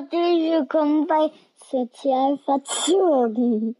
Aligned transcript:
Herzlich 0.00 0.50
willkommen 0.50 1.06
bei 1.06 1.30
Sozialverzogen. 1.70 3.76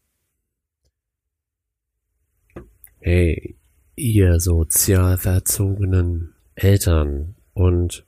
Hey, 2.98 3.56
ihr 3.96 4.38
sozial 4.38 5.16
verzogenen 5.16 6.34
Eltern 6.56 7.36
und 7.54 8.04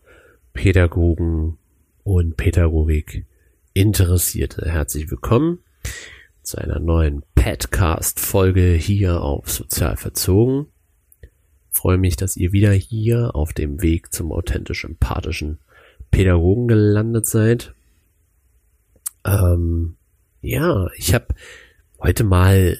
Pädagogen 0.52 1.56
und 2.04 2.36
Pädagogik 2.36 3.24
Interessierte, 3.72 4.70
herzlich 4.70 5.10
willkommen 5.10 5.60
zu 6.42 6.58
einer 6.58 6.80
neuen 6.80 7.22
Podcast-Folge 7.34 8.72
hier 8.72 9.22
auf 9.22 9.50
Sozial 9.50 9.96
verzogen. 9.96 10.66
Freue 11.70 11.96
mich, 11.96 12.16
dass 12.16 12.36
ihr 12.36 12.52
wieder 12.52 12.72
hier 12.72 13.34
auf 13.34 13.54
dem 13.54 13.80
Weg 13.80 14.12
zum 14.12 14.32
authentisch 14.32 14.84
empathischen 14.84 15.60
Pädagogen 16.10 16.68
gelandet 16.68 17.24
seid. 17.24 17.74
Ähm, 19.24 19.96
ja, 20.40 20.88
ich 20.96 21.14
habe 21.14 21.28
heute 22.00 22.24
mal 22.24 22.78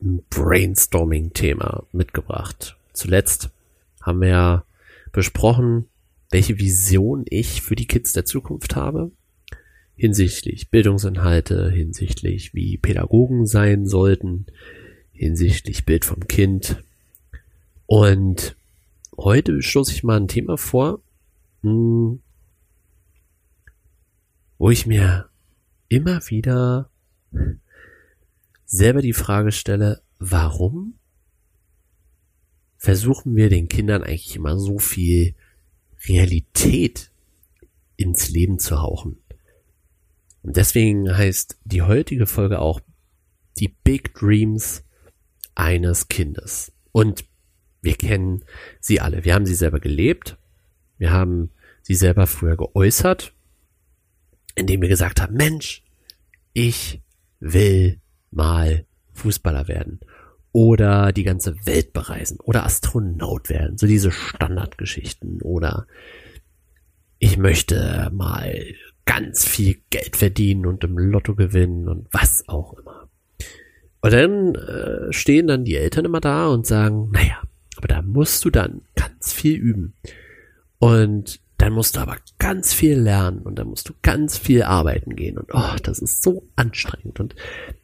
ein 0.00 0.22
Brainstorming-Thema 0.30 1.84
mitgebracht. 1.92 2.76
Zuletzt 2.92 3.50
haben 4.00 4.20
wir 4.20 4.28
ja 4.28 4.64
besprochen, 5.12 5.86
welche 6.30 6.58
Vision 6.58 7.24
ich 7.28 7.62
für 7.62 7.76
die 7.76 7.86
Kids 7.86 8.12
der 8.12 8.24
Zukunft 8.24 8.76
habe. 8.76 9.10
Hinsichtlich 9.94 10.70
Bildungsinhalte, 10.70 11.70
hinsichtlich 11.70 12.54
wie 12.54 12.76
Pädagogen 12.76 13.46
sein 13.46 13.86
sollten, 13.86 14.46
hinsichtlich 15.12 15.86
Bild 15.86 16.04
vom 16.04 16.28
Kind. 16.28 16.82
Und 17.86 18.56
heute 19.16 19.62
stoße 19.62 19.92
ich 19.92 20.04
mal 20.04 20.18
ein 20.18 20.28
Thema 20.28 20.58
vor, 20.58 21.00
hm, 21.62 22.20
wo 24.58 24.70
ich 24.70 24.86
mir 24.86 25.28
immer 25.88 26.20
wieder 26.28 26.90
selber 28.64 29.02
die 29.02 29.12
Frage 29.12 29.52
stelle, 29.52 30.02
warum 30.18 30.98
versuchen 32.76 33.36
wir 33.36 33.48
den 33.48 33.68
Kindern 33.68 34.02
eigentlich 34.02 34.36
immer 34.36 34.58
so 34.58 34.78
viel 34.78 35.34
Realität 36.08 37.10
ins 37.96 38.28
Leben 38.28 38.58
zu 38.58 38.80
hauchen? 38.80 39.18
Und 40.42 40.56
deswegen 40.56 41.16
heißt 41.16 41.58
die 41.64 41.82
heutige 41.82 42.26
Folge 42.26 42.60
auch 42.60 42.80
die 43.58 43.68
Big 43.68 44.14
Dreams 44.14 44.84
eines 45.54 46.08
Kindes. 46.08 46.72
Und 46.92 47.24
wir 47.82 47.94
kennen 47.94 48.44
sie 48.80 49.00
alle. 49.00 49.24
Wir 49.24 49.34
haben 49.34 49.46
sie 49.46 49.54
selber 49.54 49.80
gelebt. 49.80 50.38
Wir 50.98 51.12
haben 51.12 51.50
sie 51.82 51.94
selber 51.94 52.26
früher 52.26 52.56
geäußert 52.56 53.32
indem 54.56 54.80
wir 54.80 54.88
gesagt 54.88 55.20
haben, 55.20 55.36
Mensch, 55.36 55.84
ich 56.56 57.02
will 57.38 58.00
mal 58.30 58.86
Fußballer 59.12 59.68
werden 59.68 60.00
oder 60.52 61.12
die 61.12 61.22
ganze 61.22 61.54
Welt 61.66 61.92
bereisen 61.92 62.40
oder 62.40 62.64
Astronaut 62.64 63.50
werden, 63.50 63.76
so 63.76 63.86
diese 63.86 64.10
Standardgeschichten 64.10 65.42
oder 65.42 65.86
ich 67.18 67.36
möchte 67.36 68.10
mal 68.10 68.64
ganz 69.04 69.46
viel 69.46 69.82
Geld 69.90 70.16
verdienen 70.16 70.64
und 70.64 70.82
im 70.82 70.96
Lotto 70.96 71.34
gewinnen 71.34 71.88
und 71.90 72.08
was 72.10 72.44
auch 72.48 72.72
immer. 72.72 73.10
Und 74.00 74.12
dann 74.14 74.54
äh, 74.54 75.12
stehen 75.12 75.48
dann 75.48 75.64
die 75.66 75.76
Eltern 75.76 76.06
immer 76.06 76.20
da 76.20 76.46
und 76.48 76.66
sagen, 76.66 77.10
naja, 77.10 77.42
aber 77.76 77.88
da 77.88 78.00
musst 78.00 78.46
du 78.46 78.50
dann 78.50 78.80
ganz 78.94 79.30
viel 79.30 79.56
üben. 79.56 79.92
Und 80.78 81.38
dann 81.66 81.72
musst 81.72 81.96
du 81.96 82.00
aber 82.00 82.18
ganz 82.38 82.72
viel 82.72 82.96
lernen 82.96 83.40
und 83.40 83.56
dann 83.56 83.66
musst 83.66 83.88
du 83.88 83.92
ganz 84.02 84.38
viel 84.38 84.62
arbeiten 84.62 85.16
gehen 85.16 85.36
und 85.36 85.52
oh, 85.52 85.74
das 85.82 85.98
ist 85.98 86.22
so 86.22 86.46
anstrengend 86.54 87.18
und 87.18 87.34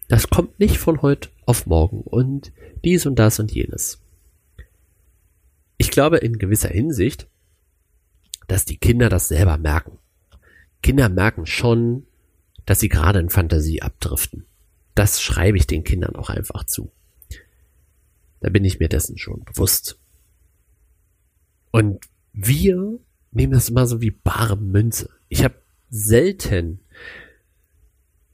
das 0.06 0.30
kommt 0.30 0.60
nicht 0.60 0.78
von 0.78 1.02
heute 1.02 1.30
auf 1.46 1.66
morgen 1.66 2.00
und 2.02 2.52
dies 2.84 3.06
und 3.06 3.18
das 3.18 3.40
und 3.40 3.50
jenes. 3.50 4.00
Ich 5.78 5.90
glaube 5.90 6.18
in 6.18 6.38
gewisser 6.38 6.68
Hinsicht, 6.68 7.26
dass 8.46 8.64
die 8.64 8.76
Kinder 8.76 9.08
das 9.08 9.26
selber 9.26 9.58
merken. 9.58 9.98
Kinder 10.84 11.08
merken 11.08 11.44
schon, 11.44 12.06
dass 12.64 12.78
sie 12.78 12.88
gerade 12.88 13.18
in 13.18 13.30
Fantasie 13.30 13.82
abdriften. 13.82 14.46
Das 14.94 15.20
schreibe 15.20 15.58
ich 15.58 15.66
den 15.66 15.82
Kindern 15.82 16.14
auch 16.14 16.30
einfach 16.30 16.62
zu. 16.66 16.92
Da 18.38 18.48
bin 18.48 18.64
ich 18.64 18.78
mir 18.78 18.88
dessen 18.88 19.18
schon 19.18 19.42
bewusst. 19.42 19.98
Und 21.72 22.04
wir 22.32 23.00
nehme 23.32 23.54
das 23.54 23.68
immer 23.68 23.86
so 23.86 24.00
wie 24.00 24.10
bare 24.10 24.56
Münze. 24.56 25.10
Ich 25.28 25.42
habe 25.44 25.54
selten 25.90 26.80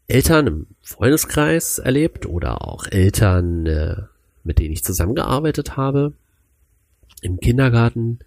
Eltern 0.09 0.47
im 0.47 0.67
Freundeskreis 0.81 1.79
erlebt 1.79 2.27
oder 2.27 2.67
auch 2.67 2.87
Eltern, 2.87 3.67
äh, 3.67 3.97
mit 4.43 4.59
denen 4.59 4.73
ich 4.73 4.85
zusammengearbeitet 4.85 5.77
habe, 5.77 6.15
im 7.21 7.41
Kindergarten, 7.41 8.21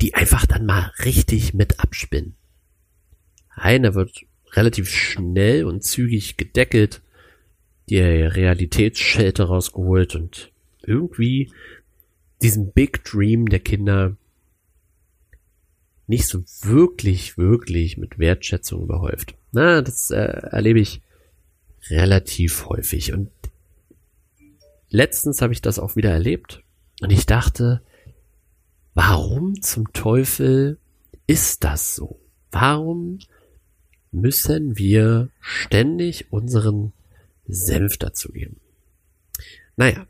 die 0.00 0.14
einfach 0.14 0.46
dann 0.46 0.66
mal 0.66 0.92
richtig 1.04 1.54
mit 1.54 1.80
abspinnen. 1.80 2.36
Einer 3.50 3.94
wird 3.94 4.26
relativ 4.52 4.88
schnell 4.88 5.64
und 5.64 5.82
zügig 5.82 6.36
gedeckelt, 6.36 7.02
die 7.88 8.00
Realitätsschelte 8.00 9.44
rausgeholt 9.44 10.14
und 10.14 10.52
irgendwie 10.82 11.50
diesen 12.42 12.72
Big 12.72 13.04
Dream 13.04 13.48
der 13.48 13.60
Kinder 13.60 14.16
nicht 16.06 16.26
so 16.26 16.44
wirklich, 16.62 17.36
wirklich 17.36 17.96
mit 17.96 18.18
Wertschätzung 18.18 18.82
überhäuft. 18.82 19.34
Na, 19.52 19.82
das 19.82 20.10
äh, 20.10 20.16
erlebe 20.16 20.80
ich 20.80 21.02
relativ 21.88 22.66
häufig. 22.66 23.12
Und 23.12 23.30
letztens 24.88 25.42
habe 25.42 25.52
ich 25.52 25.62
das 25.62 25.78
auch 25.78 25.96
wieder 25.96 26.10
erlebt. 26.10 26.62
Und 27.00 27.10
ich 27.10 27.26
dachte, 27.26 27.82
warum 28.94 29.60
zum 29.62 29.92
Teufel 29.92 30.78
ist 31.26 31.64
das 31.64 31.96
so? 31.96 32.20
Warum 32.50 33.18
müssen 34.12 34.78
wir 34.78 35.28
ständig 35.40 36.32
unseren 36.32 36.92
Senf 37.46 37.98
dazugeben? 37.98 38.60
Naja, 39.76 40.06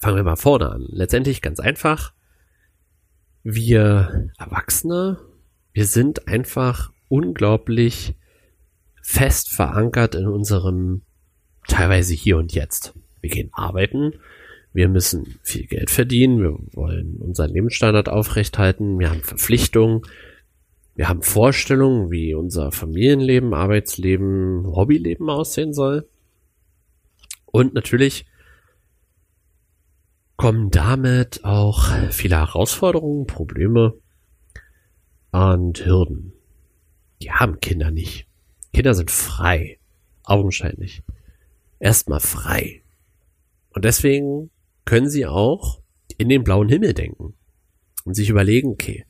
fangen 0.00 0.16
wir 0.16 0.24
mal 0.24 0.36
vorne 0.36 0.70
an. 0.70 0.86
Letztendlich 0.88 1.40
ganz 1.40 1.60
einfach 1.60 2.12
wir 3.50 4.28
Erwachsene, 4.36 5.18
wir 5.72 5.86
sind 5.86 6.28
einfach 6.28 6.92
unglaublich 7.08 8.14
fest 9.02 9.48
verankert 9.48 10.14
in 10.14 10.26
unserem 10.26 11.00
teilweise 11.66 12.12
hier 12.12 12.36
und 12.36 12.52
jetzt. 12.52 12.92
Wir 13.22 13.30
gehen 13.30 13.48
arbeiten, 13.52 14.12
wir 14.74 14.90
müssen 14.90 15.38
viel 15.42 15.66
Geld 15.66 15.88
verdienen, 15.88 16.42
wir 16.42 16.58
wollen 16.74 17.16
unseren 17.16 17.50
Lebensstandard 17.50 18.10
aufrechthalten, 18.10 18.98
wir 18.98 19.08
haben 19.08 19.22
Verpflichtungen, 19.22 20.02
wir 20.94 21.08
haben 21.08 21.22
Vorstellungen, 21.22 22.10
wie 22.10 22.34
unser 22.34 22.70
Familienleben, 22.70 23.54
Arbeitsleben, 23.54 24.66
Hobbyleben 24.66 25.30
aussehen 25.30 25.72
soll. 25.72 26.06
Und 27.46 27.72
natürlich 27.72 28.26
kommen 30.38 30.70
damit 30.70 31.44
auch 31.44 31.92
viele 32.12 32.36
Herausforderungen, 32.36 33.26
Probleme 33.26 34.00
und 35.32 35.84
Hürden. 35.84 36.32
Die 37.20 37.32
haben 37.32 37.58
Kinder 37.60 37.90
nicht. 37.90 38.28
Kinder 38.72 38.94
sind 38.94 39.10
frei. 39.10 39.78
Augenscheinlich. 40.22 41.02
Erstmal 41.80 42.20
frei. 42.20 42.82
Und 43.70 43.84
deswegen 43.84 44.50
können 44.84 45.10
sie 45.10 45.26
auch 45.26 45.80
in 46.18 46.28
den 46.28 46.44
blauen 46.44 46.68
Himmel 46.68 46.94
denken 46.94 47.34
und 48.04 48.14
sich 48.14 48.28
überlegen, 48.30 48.68
okay, 48.68 49.06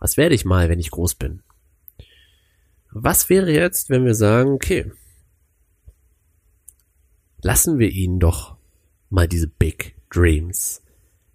was 0.00 0.16
werde 0.16 0.34
ich 0.34 0.44
mal, 0.44 0.68
wenn 0.68 0.80
ich 0.80 0.90
groß 0.90 1.14
bin? 1.14 1.40
Was 2.90 3.30
wäre 3.30 3.52
jetzt, 3.52 3.90
wenn 3.90 4.04
wir 4.04 4.14
sagen, 4.14 4.50
okay, 4.50 4.90
lassen 7.42 7.78
wir 7.78 7.90
ihnen 7.90 8.18
doch 8.18 8.56
mal 9.08 9.28
diese 9.28 9.46
Big 9.46 9.97
Dreams. 10.10 10.82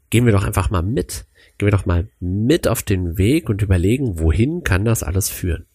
Gehen 0.10 0.26
wir 0.26 0.32
doch 0.32 0.44
einfach 0.44 0.70
mal 0.70 0.84
mit. 0.84 1.26
Gehen 1.58 1.68
wir 1.68 1.72
doch 1.72 1.88
mal 1.88 2.08
mit 2.20 2.68
auf 2.68 2.84
den 2.84 3.18
Weg 3.18 3.50
und 3.50 3.62
überlegen, 3.64 4.20
wohin 4.20 4.64
kann 4.64 4.86
das 4.86 5.02
alles 5.02 5.30
führen. 5.30 5.66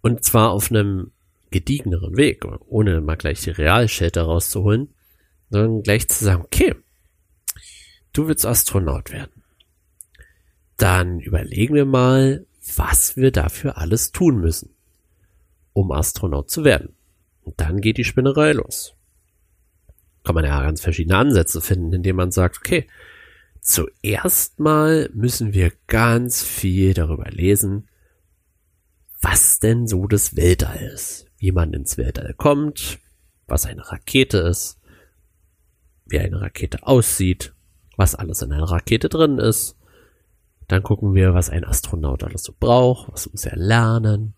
Und 0.00 0.24
zwar 0.24 0.50
auf 0.50 0.70
einem 0.70 1.12
gediegeneren 1.50 2.16
Weg, 2.16 2.44
ohne 2.66 3.00
mal 3.00 3.16
gleich 3.16 3.40
die 3.42 3.50
Realschelte 3.50 4.20
rauszuholen, 4.22 4.94
sondern 5.50 5.82
gleich 5.82 6.08
zu 6.08 6.24
sagen, 6.24 6.42
okay, 6.42 6.74
du 8.12 8.26
willst 8.28 8.44
Astronaut 8.44 9.12
werden. 9.12 9.44
Dann 10.76 11.20
überlegen 11.20 11.74
wir 11.74 11.86
mal, 11.86 12.46
was 12.76 13.16
wir 13.16 13.30
dafür 13.30 13.78
alles 13.78 14.12
tun 14.12 14.40
müssen, 14.40 14.70
um 15.72 15.92
Astronaut 15.92 16.50
zu 16.50 16.64
werden. 16.64 16.96
Und 17.44 17.60
dann 17.60 17.80
geht 17.80 17.96
die 17.96 18.04
Spinnerei 18.04 18.50
los 18.50 18.95
kann 20.26 20.34
man 20.34 20.44
ja 20.44 20.60
ganz 20.60 20.80
verschiedene 20.80 21.16
Ansätze 21.16 21.60
finden, 21.60 21.92
indem 21.92 22.16
man 22.16 22.32
sagt, 22.32 22.58
okay, 22.58 22.88
zuerst 23.60 24.58
mal 24.58 25.08
müssen 25.14 25.54
wir 25.54 25.70
ganz 25.86 26.42
viel 26.42 26.94
darüber 26.94 27.30
lesen, 27.30 27.88
was 29.22 29.60
denn 29.60 29.86
so 29.86 30.08
das 30.08 30.34
Weltall 30.34 30.90
ist, 30.92 31.26
wie 31.38 31.52
man 31.52 31.72
ins 31.72 31.96
Weltall 31.96 32.34
kommt, 32.36 32.98
was 33.46 33.66
eine 33.66 33.88
Rakete 33.88 34.38
ist, 34.38 34.80
wie 36.06 36.18
eine 36.18 36.40
Rakete 36.40 36.84
aussieht, 36.84 37.54
was 37.96 38.16
alles 38.16 38.42
in 38.42 38.52
einer 38.52 38.68
Rakete 38.68 39.08
drin 39.08 39.38
ist. 39.38 39.76
Dann 40.66 40.82
gucken 40.82 41.14
wir, 41.14 41.34
was 41.34 41.50
ein 41.50 41.64
Astronaut 41.64 42.24
alles 42.24 42.42
so 42.42 42.52
braucht, 42.58 43.12
was 43.12 43.30
muss 43.30 43.44
er 43.44 43.56
lernen, 43.56 44.34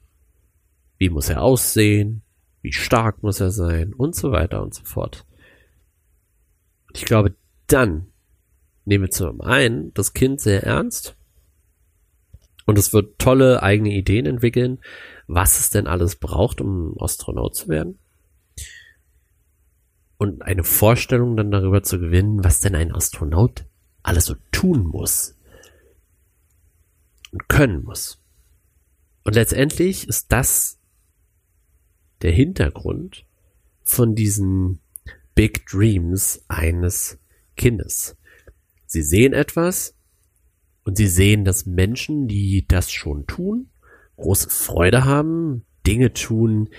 wie 0.98 1.08
muss 1.08 1.30
er 1.30 1.40
aussehen, 1.42 2.20
wie 2.60 2.72
stark 2.72 3.22
muss 3.22 3.40
er 3.40 3.50
sein 3.50 3.94
und 3.94 4.14
so 4.14 4.32
weiter 4.32 4.62
und 4.62 4.74
so 4.74 4.84
fort. 4.84 5.24
Ich 6.92 7.04
glaube, 7.04 7.34
dann 7.66 8.08
nehmen 8.84 9.04
wir 9.04 9.10
zum 9.10 9.40
einen 9.40 9.92
das 9.94 10.14
Kind 10.14 10.40
sehr 10.40 10.62
ernst 10.62 11.16
und 12.68 12.78
es 12.78 12.92
wird 12.92 13.18
tolle 13.18 13.62
eigene 13.62 13.90
Ideen 13.90 14.26
entwickeln, 14.26 14.80
was 15.26 15.58
es 15.58 15.70
denn 15.70 15.86
alles 15.86 16.16
braucht, 16.16 16.60
um 16.60 16.94
Astronaut 17.00 17.54
zu 17.54 17.68
werden. 17.68 17.98
Und 20.16 20.42
eine 20.42 20.64
Vorstellung 20.64 21.36
dann 21.36 21.50
darüber 21.50 21.82
zu 21.82 21.98
gewinnen, 21.98 22.42
was 22.44 22.60
denn 22.60 22.74
ein 22.74 22.92
Astronaut 22.92 23.64
alles 24.02 24.26
so 24.26 24.34
tun 24.52 24.84
muss 24.84 25.36
und 27.30 27.48
können 27.48 27.84
muss. 27.84 28.20
Und 29.24 29.34
letztendlich 29.34 30.08
ist 30.08 30.32
das 30.32 30.78
der 32.22 32.32
Hintergrund 32.32 33.26
von 33.82 34.14
diesen 34.14 34.80
Big 35.38 35.66
Dreams 35.66 36.44
eines 36.48 37.16
Kindes. 37.56 38.16
Sie 38.86 39.02
sehen 39.02 39.32
etwas 39.32 39.94
und 40.82 40.96
sie 40.96 41.06
sehen, 41.06 41.44
dass 41.44 41.64
Menschen, 41.64 42.26
die 42.26 42.66
das 42.66 42.90
schon 42.90 43.24
tun, 43.28 43.70
große 44.16 44.50
Freude 44.50 45.04
haben, 45.04 45.64
Dinge 45.86 46.12
tun, 46.12 46.70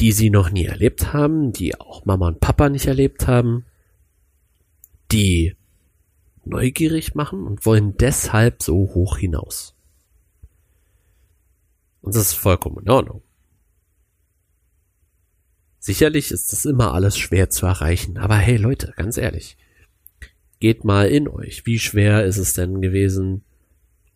die 0.00 0.10
sie 0.10 0.30
noch 0.30 0.50
nie 0.50 0.64
erlebt 0.64 1.12
haben, 1.12 1.52
die 1.52 1.78
auch 1.80 2.04
Mama 2.04 2.26
und 2.26 2.40
Papa 2.40 2.68
nicht 2.70 2.86
erlebt 2.86 3.28
haben, 3.28 3.64
die 5.12 5.54
neugierig 6.44 7.14
machen 7.14 7.46
und 7.46 7.64
wollen 7.66 7.96
deshalb 7.96 8.64
so 8.64 8.74
hoch 8.78 9.18
hinaus. 9.18 9.76
Und 12.00 12.16
das 12.16 12.30
ist 12.30 12.34
vollkommen 12.34 12.82
in 12.84 12.90
Ordnung. 12.90 13.22
Sicherlich 15.86 16.30
ist 16.30 16.50
das 16.50 16.64
immer 16.64 16.94
alles 16.94 17.18
schwer 17.18 17.50
zu 17.50 17.66
erreichen, 17.66 18.16
aber 18.16 18.36
hey 18.36 18.56
Leute, 18.56 18.94
ganz 18.96 19.18
ehrlich, 19.18 19.58
geht 20.58 20.82
mal 20.82 21.08
in 21.08 21.28
euch. 21.28 21.66
Wie 21.66 21.78
schwer 21.78 22.24
ist 22.24 22.38
es 22.38 22.54
denn 22.54 22.80
gewesen, 22.80 23.44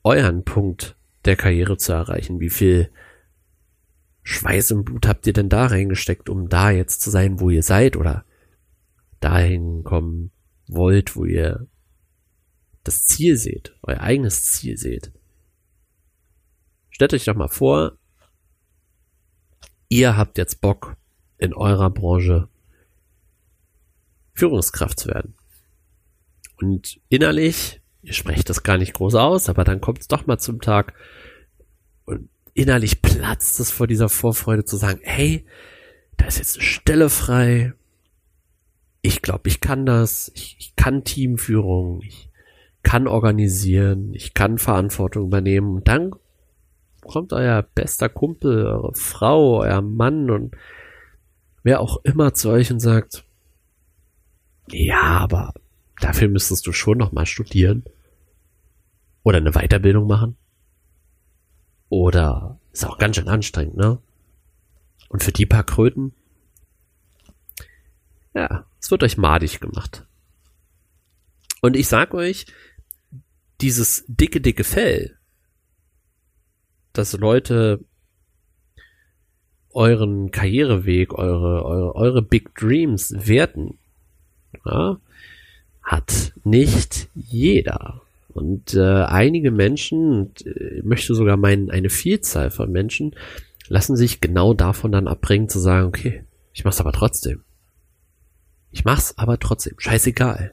euren 0.03 0.44
Punkt 0.44 0.97
der 1.26 1.37
Karriere 1.37 1.76
zu 1.76 1.93
erreichen? 1.93 2.41
Wie 2.41 2.49
viel 2.49 2.91
Schweiß 4.23 4.73
und 4.73 4.85
Blut 4.85 5.06
habt 5.06 5.26
ihr 5.26 5.35
denn 5.35 5.50
da 5.50 5.67
reingesteckt, 5.67 6.31
um 6.31 6.49
da 6.49 6.70
jetzt 6.70 7.03
zu 7.03 7.11
sein, 7.11 7.38
wo 7.38 7.50
ihr 7.50 7.62
seid 7.62 7.99
oder 7.99 8.25
dahin 9.20 9.85
kommen 9.85 10.31
wollt, 10.69 11.17
wo 11.17 11.26
ihr 11.26 11.67
das 12.82 13.05
Ziel 13.05 13.37
seht, 13.37 13.76
euer 13.82 14.00
eigenes 14.00 14.43
Ziel 14.43 14.79
seht? 14.79 15.12
Stellt 16.88 17.12
euch 17.12 17.26
doch 17.26 17.37
mal 17.37 17.49
vor, 17.49 17.99
ihr 19.91 20.17
habt 20.17 20.38
jetzt 20.38 20.62
Bock, 20.62 20.97
in 21.38 21.55
eurer 21.55 21.90
Branche 21.90 22.49
Führungskraft 24.35 25.00
zu 25.00 25.08
werden. 25.08 25.35
Und 26.61 27.00
innerlich, 27.08 27.81
ihr 28.02 28.12
sprecht 28.12 28.49
das 28.50 28.62
gar 28.62 28.79
nicht 28.79 28.94
groß 28.94 29.14
aus, 29.14 29.49
aber 29.49 29.64
dann 29.64 29.81
kommt 29.81 30.00
es 30.00 30.08
doch 30.08 30.26
mal 30.26 30.38
zum 30.38 30.61
Tag 30.61 30.94
und 32.05 32.29
innerlich 32.55 33.02
platzt 33.02 33.61
es 33.61 33.70
vor 33.70 33.87
dieser 33.87 34.08
Vorfreude 34.08 34.64
zu 34.64 34.76
sagen, 34.76 35.00
hey, 35.02 35.44
da 36.17 36.26
ist 36.26 36.38
jetzt 36.38 36.56
eine 36.56 36.64
Stelle 36.64 37.08
frei. 37.08 37.73
Ich 39.02 39.23
glaube, 39.23 39.49
ich 39.49 39.61
kann 39.61 39.87
das. 39.87 40.32
Ich, 40.34 40.56
ich 40.58 40.76
kann 40.76 41.05
Teamführung. 41.05 42.02
Ich 42.02 42.29
kann 42.82 43.06
organisieren. 43.06 44.12
Ich 44.14 44.34
kann 44.34 44.58
Verantwortung 44.58 45.26
übernehmen. 45.26 45.76
Und 45.76 45.88
dann 45.88 46.11
kommt 47.02 47.32
euer 47.32 47.62
bester 47.62 48.08
Kumpel, 48.08 48.67
eure 48.67 48.94
Frau, 48.94 49.61
euer 49.61 49.81
Mann 49.81 50.31
und 50.31 50.56
wer 51.62 51.81
auch 51.81 51.99
immer 52.05 52.34
zu 52.34 52.50
euch 52.50 52.70
und 52.70 52.81
sagt, 52.81 53.25
ja, 54.70 55.02
aber 55.02 55.55
dafür 56.00 56.28
müsstest 56.28 56.66
du 56.66 56.72
schon 56.72 56.99
noch 56.99 57.12
mal 57.12 57.26
studieren 57.26 57.84
oder 59.22 59.38
eine 59.38 59.52
Weiterbildung 59.52 60.06
machen 60.06 60.37
oder 61.88 62.58
ist 62.72 62.84
auch 62.84 62.99
ganz 62.99 63.16
schön 63.16 63.28
anstrengend, 63.28 63.76
ne? 63.76 63.99
Und 65.08 65.22
für 65.22 65.32
die 65.32 65.46
paar 65.46 65.64
Kröten, 65.64 66.12
ja, 68.34 68.66
es 68.81 68.90
wird 68.90 69.02
euch 69.02 69.16
madig 69.16 69.60
gemacht. 69.60 70.06
Und 71.60 71.76
ich 71.76 71.88
sag 71.88 72.14
euch, 72.14 72.46
dieses 73.60 74.05
dicke, 74.06 74.40
dicke 74.40 74.64
Fell, 74.64 75.16
dass 76.93 77.12
Leute 77.14 77.84
euren 79.73 80.31
Karriereweg, 80.31 81.15
eure, 81.15 81.65
eure, 81.65 81.94
eure 81.94 82.23
Big 82.23 82.55
Dreams 82.55 83.15
werten, 83.17 83.79
ja, 84.65 84.99
hat 85.82 86.32
nicht 86.44 87.09
jeder. 87.15 88.03
Und 88.29 88.75
äh, 88.75 89.05
einige 89.05 89.50
Menschen, 89.50 90.31
äh, 90.44 90.82
möchte 90.82 91.15
sogar 91.15 91.37
meinen, 91.37 91.70
eine 91.70 91.91
Vielzahl 91.91 92.50
von 92.50 92.70
Menschen, 92.70 93.15
lassen 93.69 93.97
sich 93.97 94.20
genau 94.20 94.55
davon 94.55 94.93
dann 94.93 95.09
abbringen 95.09 95.49
zu 95.49 95.59
sagen, 95.59 95.87
okay, 95.87 96.25
ich 96.53 96.65
mach's 96.65 96.81
aber 96.81 96.93
trotzdem. 96.93 97.43
Ich 98.70 98.85
mach's 98.85 99.17
aber 99.17 99.38
trotzdem. 99.38 99.75
Scheißegal. 99.79 100.53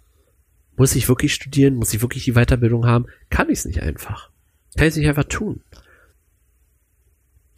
Muss 0.78 0.96
ich 0.96 1.08
wirklich 1.08 1.34
studieren? 1.34 1.76
Muss 1.76 1.94
ich 1.94 2.02
wirklich 2.02 2.24
die 2.26 2.34
Weiterbildung 2.34 2.86
haben? 2.86 3.06
Kann 3.30 3.50
ich's 3.50 3.66
nicht 3.66 3.82
einfach. 3.82 4.30
Kann 4.76 4.88
ich's 4.88 4.98
nicht 4.98 5.08
einfach 5.08 5.26
tun. 5.26 5.62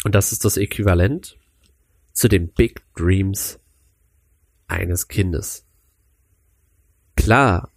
Und 0.03 0.13
das 0.13 0.31
ist 0.31 0.45
das 0.45 0.57
Äquivalent 0.57 1.37
zu 2.17 2.27
den 2.29 2.47
Big 2.47 2.81
Dreams 2.95 3.59
eines 4.65 5.07
Kindes. 5.07 5.67
Klar 7.15 7.71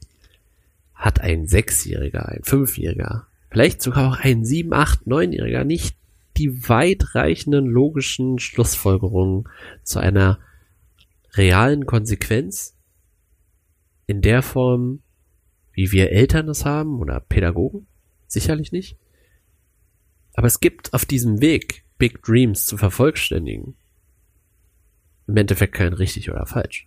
hat 0.94 1.20
ein 1.20 1.46
Sechsjähriger, 1.46 2.26
ein 2.26 2.42
Fünfjähriger, 2.42 3.26
vielleicht 3.50 3.82
sogar 3.82 4.10
auch 4.10 4.18
ein 4.18 4.46
Sieben, 4.46 4.72
Acht, 4.72 5.06
Neunjähriger 5.06 5.64
nicht 5.64 5.94
die 6.38 6.70
weitreichenden 6.70 7.66
logischen 7.66 8.38
Schlussfolgerungen 8.38 9.46
zu 9.82 9.98
einer 9.98 10.38
realen 11.34 11.84
Konsequenz 11.84 12.74
in 14.06 14.22
der 14.22 14.40
Form, 14.40 15.02
wie 15.72 15.92
wir 15.92 16.12
Eltern 16.12 16.48
es 16.48 16.64
haben 16.64 16.98
oder 16.98 17.20
Pädagogen? 17.20 17.86
Sicherlich 18.26 18.72
nicht. 18.72 18.96
Aber 20.32 20.46
es 20.46 20.60
gibt 20.60 20.94
auf 20.94 21.04
diesem 21.04 21.42
Weg, 21.42 21.84
Big 21.98 22.22
Dreams 22.22 22.64
zu 22.64 22.78
vervollständigen, 22.78 23.76
im 25.30 25.36
Endeffekt 25.36 25.74
kein 25.74 25.92
richtig 25.92 26.30
oder 26.30 26.44
falsch. 26.44 26.86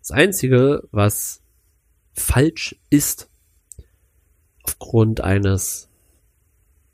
Das 0.00 0.10
Einzige, 0.10 0.86
was 0.92 1.40
falsch 2.12 2.76
ist, 2.90 3.28
aufgrund 4.62 5.20
eines 5.22 5.88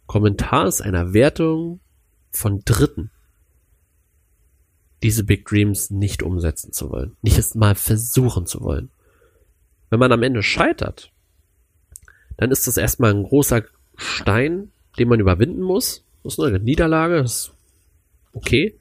Kommentars, 0.06 0.80
einer 0.80 1.12
Wertung 1.12 1.80
von 2.30 2.62
Dritten, 2.64 3.10
diese 5.02 5.24
Big 5.24 5.44
Dreams 5.46 5.90
nicht 5.90 6.22
umsetzen 6.22 6.72
zu 6.72 6.90
wollen, 6.90 7.16
nicht 7.22 7.38
es 7.38 7.54
mal 7.54 7.74
versuchen 7.74 8.46
zu 8.46 8.62
wollen. 8.62 8.90
Wenn 9.90 9.98
man 9.98 10.12
am 10.12 10.22
Ende 10.22 10.42
scheitert, 10.42 11.10
dann 12.36 12.50
ist 12.50 12.66
das 12.66 12.76
erstmal 12.76 13.12
ein 13.12 13.24
großer 13.24 13.64
Stein, 13.96 14.70
den 14.98 15.08
man 15.08 15.20
überwinden 15.20 15.62
muss. 15.62 16.04
Das 16.22 16.34
ist 16.34 16.40
eine 16.40 16.60
Niederlage, 16.60 17.22
das 17.22 17.32
ist 17.32 17.52
okay. 18.32 18.78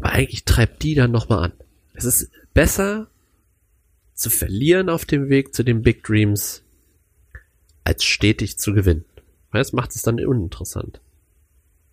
Aber 0.00 0.12
eigentlich 0.12 0.44
treibt 0.44 0.82
die 0.82 0.94
dann 0.94 1.10
nochmal 1.10 1.44
an. 1.44 1.52
Es 1.92 2.06
ist 2.06 2.30
besser 2.54 3.08
zu 4.14 4.30
verlieren 4.30 4.88
auf 4.88 5.04
dem 5.04 5.28
Weg 5.28 5.54
zu 5.54 5.62
den 5.62 5.82
Big 5.82 6.02
Dreams, 6.04 6.62
als 7.84 8.04
stetig 8.04 8.58
zu 8.58 8.72
gewinnen. 8.72 9.04
Weil 9.50 9.60
es 9.60 9.74
macht 9.74 9.94
es 9.94 10.00
dann 10.00 10.24
uninteressant. 10.24 11.02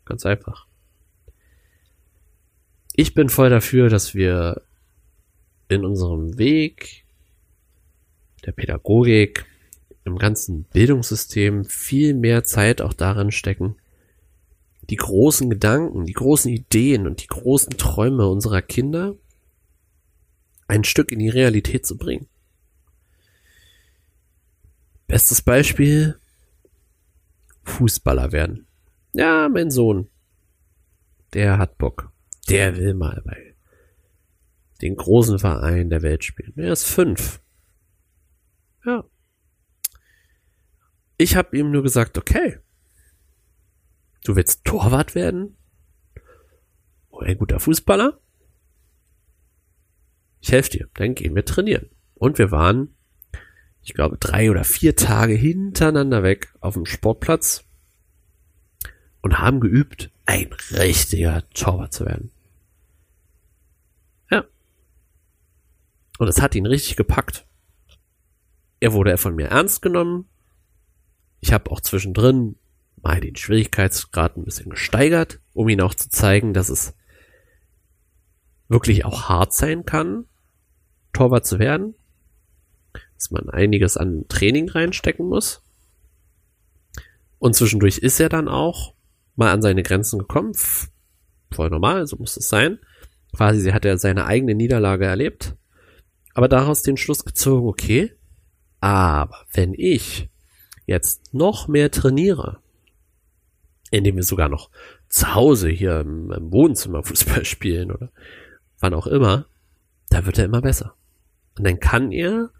Ganz 0.06 0.26
einfach. 0.26 0.68
Ich 2.94 3.14
bin 3.14 3.28
voll 3.28 3.50
dafür, 3.50 3.90
dass 3.90 4.16
wir 4.16 4.62
in 5.68 5.84
unserem 5.84 6.38
Weg 6.38 7.04
der 8.46 8.54
Pädagogik, 8.54 9.46
im 10.06 10.18
ganzen 10.18 10.64
Bildungssystem 10.64 11.66
viel 11.66 12.14
mehr 12.14 12.46
Zeit 12.46 12.82
auch 12.82 12.94
darin 12.94 13.32
stecken, 13.32 13.76
die 14.90 14.96
großen 14.96 15.50
Gedanken, 15.50 16.06
die 16.06 16.14
großen 16.14 16.52
Ideen 16.52 17.08
und 17.08 17.22
die 17.22 17.28
großen 17.28 17.78
Träume 17.78 18.28
unserer 18.28 18.62
Kinder 18.62 19.16
ein 20.68 20.84
Stück 20.84 21.12
in 21.12 21.20
die 21.20 21.30
Realität 21.30 21.86
zu 21.86 21.98
bringen. 21.98 22.28
Bestes 25.08 25.42
Beispiel, 25.42 26.20
Fußballer 27.64 28.32
werden. 28.32 28.68
Ja, 29.14 29.50
mein 29.50 29.72
Sohn, 29.72 30.10
der 31.34 31.58
hat 31.58 31.78
Bock. 31.78 32.12
Der 32.50 32.78
will 32.78 32.94
mal 32.94 33.22
bei 33.26 33.56
den 34.82 34.96
großen 34.96 35.40
Verein 35.40 35.90
der 35.90 36.02
Welt 36.02 36.24
spielen. 36.24 36.54
Er 36.56 36.72
ist 36.72 36.86
fünf. 36.86 37.42
Ja. 38.86 39.04
Ich 41.18 41.36
habe 41.36 41.58
ihm 41.58 41.72
nur 41.72 41.84
gesagt, 41.84 42.18
okay, 42.18 42.60
du 44.28 44.36
willst 44.36 44.66
Torwart 44.66 45.16
werden? 45.16 45.58
Oder 47.10 47.28
ein 47.28 47.38
guter 47.38 47.60
Fußballer? 47.60 48.20
Ich 50.40 50.52
helfe 50.52 50.70
dir, 50.70 50.90
dann 50.96 51.16
gehen 51.16 51.36
wir 51.36 51.46
trainieren. 51.46 51.90
Und 52.16 52.38
wir 52.38 52.52
waren, 52.52 52.96
ich 53.82 53.94
glaube, 53.94 54.18
drei 54.18 54.52
oder 54.52 54.64
vier 54.64 54.96
Tage 54.96 55.34
hintereinander 55.34 56.24
weg 56.24 56.54
auf 56.60 56.74
dem 56.74 56.86
Sportplatz 56.86 57.64
und 59.22 59.40
haben 59.40 59.60
geübt, 59.60 60.12
ein 60.26 60.50
richtiger 60.72 61.50
Torwart 61.52 61.94
zu 61.94 62.06
werden. 62.06 62.32
Ja. 64.30 64.46
Und 66.20 66.28
es 66.28 66.42
hat 66.42 66.56
ihn 66.56 66.66
richtig 66.66 66.98
gepackt. 66.98 67.46
Er 68.80 68.94
wurde 68.94 69.18
von 69.18 69.36
mir 69.36 69.48
ernst 69.48 69.82
genommen. 69.82 70.28
Ich 71.40 71.54
habe 71.54 71.72
auch 71.72 71.82
zwischendrin 71.82 72.58
mal 73.08 73.22
den 73.22 73.38
Schwierigkeitsgrad 73.38 74.36
ein 74.36 74.44
bisschen 74.44 74.70
gesteigert, 74.70 75.40
um 75.54 75.70
ihn 75.70 75.80
auch 75.80 75.96
zu 75.96 76.10
zeigen, 76.10 76.54
dass 76.54 76.68
es 76.68 76.94
wirklich 78.68 79.06
auch 79.06 79.30
hart 79.30 79.54
sein 79.54 79.86
kann, 79.86 80.26
Torwart 81.14 81.46
zu 81.46 81.58
werden. 81.58 81.96
Dass 83.16 83.32
man 83.32 83.50
einiges 83.50 83.96
an 83.96 84.26
Training 84.28 84.68
reinstecken 84.68 85.26
muss. 85.26 85.64
Und 87.40 87.56
zwischendurch 87.56 87.98
ist 88.00 88.20
er 88.20 88.28
dann 88.28 88.50
auch 88.50 88.94
mal 89.38 89.54
an 89.54 89.62
seine 89.62 89.84
Grenzen 89.84 90.20
gekommen. 90.20 90.52
Voll 91.52 91.70
normal, 91.70 92.08
so 92.08 92.18
muss 92.18 92.36
es 92.36 92.50
sein. 92.50 92.78
Quasi, 93.34 93.72
hat 93.72 93.86
ja 93.86 93.98
seine 93.98 94.26
eigene 94.26 94.54
Niederlage 94.54 95.06
erlebt. 95.06 95.56
Aber 96.34 96.50
daraus 96.50 96.82
den 96.82 96.98
Schluss 96.98 97.24
gezogen, 97.24 97.70
okay, 97.70 98.14
aber 98.82 99.46
wenn 99.54 99.74
ich 99.74 100.30
jetzt 100.86 101.34
noch 101.34 101.70
mehr 101.70 101.90
trainiere, 101.90 102.62
indem 103.92 104.16
wir 104.16 104.24
sogar 104.24 104.50
noch 104.50 104.70
zu 105.08 105.34
Hause 105.34 105.70
hier 105.70 106.02
im, 106.02 106.32
im 106.32 106.52
Wohnzimmer 106.52 107.04
Fußball 107.04 107.46
spielen 107.46 107.92
oder 107.92 108.10
wann 108.80 108.94
auch 108.94 109.08
immer, 109.08 109.46
da 110.10 110.26
wird 110.26 110.38
er 110.38 110.46
immer 110.46 110.62
besser. 110.62 110.96
Und 111.58 111.66
dann 111.66 111.80
kann 111.80 112.12
er 112.12 112.52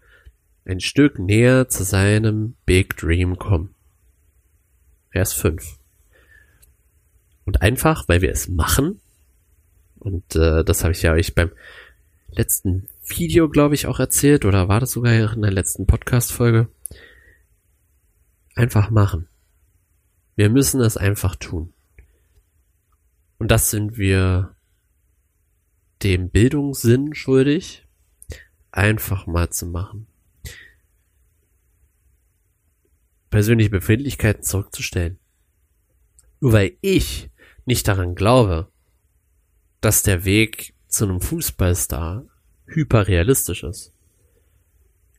ein 0.64 0.80
Stück 0.80 1.18
näher 1.18 1.68
zu 1.68 1.84
seinem 1.84 2.56
Big 2.66 2.96
Dream 2.96 3.38
kommen. 3.38 3.74
Er 5.10 5.22
ist 5.22 5.32
fünf. 5.32 5.78
Und 7.44 7.62
einfach, 7.62 8.08
weil 8.08 8.20
wir 8.20 8.30
es 8.30 8.48
machen, 8.48 9.00
und 9.98 10.36
äh, 10.36 10.64
das 10.64 10.84
habe 10.84 10.92
ich 10.92 11.02
ja 11.02 11.12
euch 11.12 11.34
beim 11.34 11.50
letzten 12.30 12.88
Video, 13.06 13.48
glaube 13.48 13.74
ich, 13.74 13.86
auch 13.86 13.98
erzählt, 13.98 14.44
oder 14.44 14.68
war 14.68 14.80
das 14.80 14.92
sogar 14.92 15.14
in 15.32 15.42
der 15.42 15.50
letzten 15.50 15.86
Podcast-Folge? 15.86 16.68
Einfach 18.54 18.90
machen. 18.90 19.28
Wir 20.38 20.50
müssen 20.50 20.80
es 20.80 20.96
einfach 20.96 21.34
tun. 21.34 21.74
Und 23.38 23.50
das 23.50 23.70
sind 23.70 23.98
wir 23.98 24.54
dem 26.04 26.30
Bildungssinn 26.30 27.12
schuldig, 27.12 27.88
einfach 28.70 29.26
mal 29.26 29.50
zu 29.50 29.66
machen. 29.66 30.06
Persönliche 33.30 33.70
Befindlichkeiten 33.70 34.44
zurückzustellen. 34.44 35.18
Nur 36.38 36.52
weil 36.52 36.78
ich 36.82 37.30
nicht 37.64 37.88
daran 37.88 38.14
glaube, 38.14 38.70
dass 39.80 40.04
der 40.04 40.24
Weg 40.24 40.72
zu 40.86 41.04
einem 41.04 41.20
Fußballstar 41.20 42.26
hyperrealistisch 42.64 43.64
ist. 43.64 43.92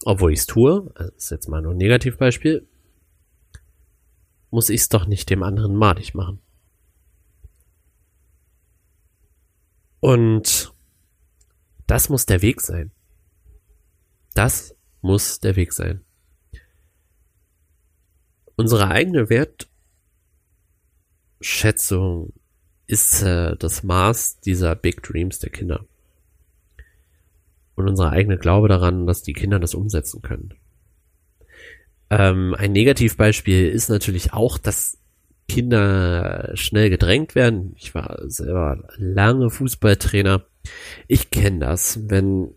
Obwohl 0.05 0.31
ich 0.31 0.39
es 0.39 0.45
tue, 0.45 0.89
also 0.95 1.11
das 1.11 1.25
ist 1.25 1.31
jetzt 1.31 1.49
mal 1.49 1.61
nur 1.61 1.73
ein 1.73 1.77
Negativbeispiel, 1.77 2.68
muss 4.51 4.69
ich 4.69 4.81
es 4.81 4.89
doch 4.89 5.05
nicht 5.05 5.29
dem 5.29 5.43
anderen 5.43 5.75
madig 5.75 6.15
machen. 6.15 6.39
Und 9.99 10.73
das 11.87 12.09
muss 12.09 12.25
der 12.25 12.41
Weg 12.41 12.61
sein. 12.61 12.91
Das 14.33 14.75
muss 15.01 15.39
der 15.39 15.55
Weg 15.55 15.73
sein. 15.73 16.03
Unsere 18.55 18.89
eigene 18.89 19.29
Wertschätzung 21.39 22.33
ist 22.87 23.21
äh, 23.21 23.55
das 23.57 23.83
Maß 23.83 24.39
dieser 24.39 24.75
Big 24.75 25.03
Dreams 25.03 25.39
der 25.39 25.49
Kinder. 25.49 25.85
Und 27.75 27.87
unser 27.87 28.11
eigener 28.11 28.37
Glaube 28.37 28.67
daran, 28.67 29.07
dass 29.07 29.23
die 29.23 29.33
Kinder 29.33 29.59
das 29.59 29.75
umsetzen 29.75 30.21
können. 30.21 30.55
Ähm, 32.09 32.55
ein 32.57 32.71
Negativbeispiel 32.71 33.69
ist 33.69 33.89
natürlich 33.89 34.33
auch, 34.33 34.57
dass 34.57 34.97
Kinder 35.47 36.51
schnell 36.53 36.89
gedrängt 36.89 37.35
werden. 37.35 37.73
Ich 37.77 37.93
war 37.95 38.19
selber 38.27 38.87
lange 38.97 39.49
Fußballtrainer. 39.49 40.45
Ich 41.07 41.31
kenne 41.31 41.59
das, 41.59 42.09
wenn 42.09 42.53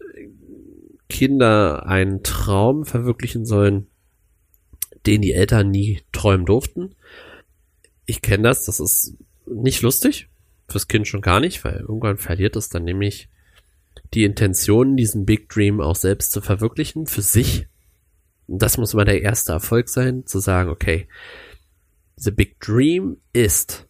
Kinder 1.08 1.86
einen 1.86 2.22
Traum 2.22 2.84
verwirklichen 2.84 3.44
sollen, 3.44 3.86
den 5.06 5.20
die 5.20 5.32
Eltern 5.32 5.70
nie 5.70 6.00
träumen 6.12 6.46
durften. 6.46 6.94
Ich 8.06 8.22
kenne 8.22 8.44
das, 8.44 8.64
das 8.64 8.80
ist 8.80 9.16
nicht 9.46 9.82
lustig. 9.82 10.28
Fürs 10.68 10.88
Kind 10.88 11.08
schon 11.08 11.20
gar 11.20 11.40
nicht, 11.40 11.64
weil 11.64 11.80
irgendwann 11.80 12.18
verliert 12.18 12.56
es 12.56 12.68
dann 12.68 12.84
nämlich 12.84 13.28
die 14.14 14.24
Intention, 14.24 14.96
diesen 14.96 15.26
Big 15.26 15.48
Dream 15.48 15.80
auch 15.80 15.96
selbst 15.96 16.32
zu 16.32 16.40
verwirklichen, 16.40 17.06
für 17.06 17.22
sich. 17.22 17.66
Das 18.48 18.78
muss 18.78 18.94
mal 18.94 19.04
der 19.04 19.22
erste 19.22 19.52
Erfolg 19.52 19.88
sein, 19.88 20.26
zu 20.26 20.38
sagen, 20.38 20.68
okay, 20.68 21.08
the 22.16 22.30
Big 22.30 22.60
Dream 22.60 23.18
ist 23.32 23.86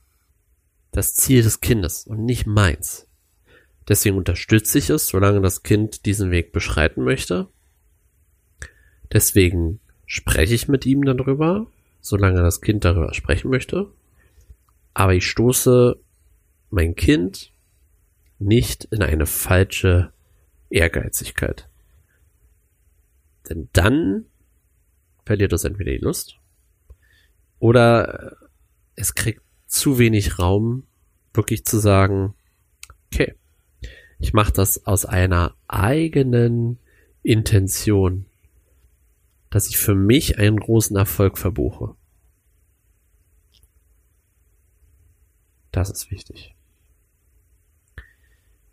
das 0.92 1.14
Ziel 1.14 1.42
des 1.42 1.60
Kindes 1.60 2.06
und 2.06 2.24
nicht 2.24 2.46
meins. 2.46 3.08
Deswegen 3.88 4.16
unterstütze 4.16 4.78
ich 4.78 4.90
es, 4.90 5.08
solange 5.08 5.40
das 5.40 5.62
Kind 5.62 6.06
diesen 6.06 6.30
Weg 6.30 6.52
beschreiten 6.52 7.02
möchte. 7.02 7.48
Deswegen 9.12 9.80
spreche 10.06 10.54
ich 10.54 10.68
mit 10.68 10.86
ihm 10.86 11.04
darüber, 11.04 11.66
solange 12.00 12.42
das 12.42 12.60
Kind 12.60 12.84
darüber 12.84 13.12
sprechen 13.14 13.50
möchte 13.50 13.90
aber 14.94 15.14
ich 15.14 15.26
stoße 15.26 15.98
mein 16.70 16.94
Kind 16.94 17.52
nicht 18.38 18.84
in 18.84 19.02
eine 19.02 19.26
falsche 19.26 20.12
Ehrgeizigkeit. 20.70 21.68
Denn 23.48 23.68
dann 23.72 24.26
verliert 25.24 25.52
es 25.52 25.64
entweder 25.64 25.92
die 25.92 25.98
Lust 25.98 26.36
oder 27.58 28.36
es 28.96 29.14
kriegt 29.14 29.40
zu 29.66 29.98
wenig 29.98 30.38
Raum, 30.38 30.84
wirklich 31.32 31.64
zu 31.64 31.78
sagen, 31.78 32.34
okay, 33.06 33.34
ich 34.18 34.32
mache 34.32 34.52
das 34.52 34.86
aus 34.86 35.06
einer 35.06 35.54
eigenen 35.68 36.78
Intention, 37.22 38.26
dass 39.50 39.68
ich 39.68 39.78
für 39.78 39.94
mich 39.94 40.38
einen 40.38 40.58
großen 40.58 40.96
Erfolg 40.96 41.38
verbuche. 41.38 41.94
Das 45.70 45.88
ist 45.88 46.10
wichtig. 46.10 46.54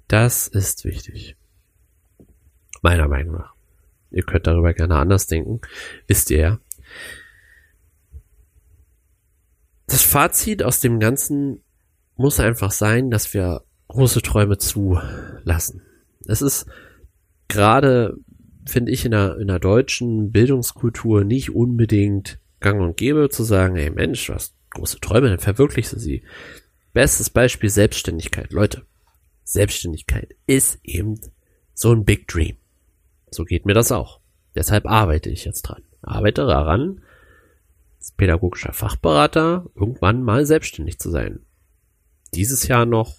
Das 0.07 0.47
ist 0.47 0.83
wichtig. 0.83 1.35
Meiner 2.81 3.07
Meinung 3.07 3.35
nach. 3.35 3.58
Ihr 4.11 4.23
könnt 4.23 4.47
darüber 4.47 4.73
gerne 4.73 4.95
anders 4.95 5.27
denken. 5.27 5.61
Wisst 6.07 6.31
ihr 6.31 6.37
ja. 6.37 6.59
Das 9.87 10.03
Fazit 10.03 10.63
aus 10.63 10.79
dem 10.79 10.99
Ganzen 10.99 11.63
muss 12.15 12.39
einfach 12.39 12.71
sein, 12.71 13.09
dass 13.11 13.33
wir 13.33 13.63
große 13.87 14.21
Träume 14.21 14.57
zulassen. 14.57 15.81
Es 16.27 16.41
ist 16.41 16.67
gerade, 17.47 18.17
finde 18.65 18.91
ich, 18.91 19.05
in 19.05 19.11
der, 19.11 19.37
in 19.37 19.47
der 19.47 19.59
deutschen 19.59 20.31
Bildungskultur 20.31 21.23
nicht 21.23 21.55
unbedingt 21.55 22.39
gang 22.59 22.81
und 22.81 22.97
gäbe 22.97 23.29
zu 23.29 23.43
sagen, 23.43 23.75
ey 23.77 23.89
Mensch, 23.89 24.29
hast 24.29 24.53
große 24.71 24.99
Träume, 24.99 25.29
dann 25.29 25.39
verwirklichst 25.39 25.93
du 25.93 25.99
sie. 25.99 26.23
Bestes 26.93 27.29
Beispiel 27.29 27.69
Selbstständigkeit. 27.69 28.51
Leute, 28.51 28.83
Selbstständigkeit 29.43 30.35
ist 30.45 30.79
eben 30.83 31.19
so 31.73 31.91
ein 31.91 32.05
Big 32.05 32.27
Dream. 32.27 32.57
So 33.31 33.45
geht 33.45 33.65
mir 33.65 33.73
das 33.73 33.91
auch. 33.91 34.19
Deshalb 34.55 34.85
arbeite 34.85 35.29
ich 35.29 35.45
jetzt 35.45 35.63
dran. 35.63 35.83
Arbeite 36.01 36.45
daran, 36.45 37.01
als 37.97 38.11
pädagogischer 38.11 38.73
Fachberater 38.73 39.65
irgendwann 39.75 40.23
mal 40.23 40.45
selbstständig 40.45 40.99
zu 40.99 41.09
sein. 41.09 41.41
Dieses 42.33 42.67
Jahr 42.67 42.85
noch 42.85 43.17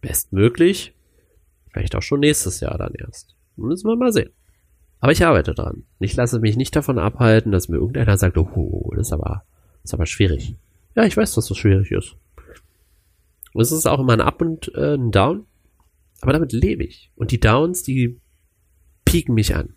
bestmöglich, 0.00 0.94
vielleicht 1.70 1.94
auch 1.96 2.02
schon 2.02 2.20
nächstes 2.20 2.60
Jahr 2.60 2.78
dann 2.78 2.94
erst. 2.94 3.34
Müssen 3.56 3.88
wir 3.88 3.96
mal 3.96 4.12
sehen. 4.12 4.30
Aber 5.00 5.12
ich 5.12 5.24
arbeite 5.24 5.54
dran. 5.54 5.84
Ich 5.98 6.16
lasse 6.16 6.40
mich 6.40 6.56
nicht 6.56 6.74
davon 6.74 6.98
abhalten, 6.98 7.52
dass 7.52 7.68
mir 7.68 7.76
irgendeiner 7.76 8.16
sagt, 8.16 8.38
oh, 8.38 8.90
das 8.96 9.08
ist 9.08 9.12
aber, 9.12 9.44
das 9.82 9.90
ist 9.90 9.94
aber 9.94 10.06
schwierig. 10.06 10.56
Ja, 10.94 11.04
ich 11.04 11.16
weiß, 11.16 11.34
dass 11.34 11.48
das 11.48 11.58
schwierig 11.58 11.90
ist. 11.90 12.16
Und 13.52 13.62
es 13.62 13.72
ist 13.72 13.86
auch 13.86 14.00
immer 14.00 14.14
ein 14.14 14.20
Up 14.20 14.40
und 14.40 14.74
äh, 14.74 14.94
ein 14.94 15.10
Down. 15.10 15.46
Aber 16.20 16.32
damit 16.32 16.52
lebe 16.52 16.84
ich. 16.84 17.10
Und 17.16 17.32
die 17.32 17.40
Downs, 17.40 17.82
die 17.82 18.18
pieken 19.14 19.34
mich 19.36 19.54
an. 19.54 19.76